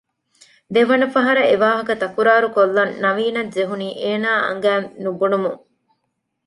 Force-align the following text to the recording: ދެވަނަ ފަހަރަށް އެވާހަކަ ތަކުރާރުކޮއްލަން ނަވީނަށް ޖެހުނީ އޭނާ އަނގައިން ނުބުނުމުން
ދެވަނަ 0.73 1.07
ފަހަރަށް 1.15 1.49
އެވާހަކަ 1.49 1.93
ތަކުރާރުކޮއްލަން 2.01 2.93
ނަވީނަށް 3.03 3.51
ޖެހުނީ 3.55 3.87
އޭނާ 4.03 4.29
އަނގައިން 4.45 4.89
ނުބުނުމުން 5.03 5.59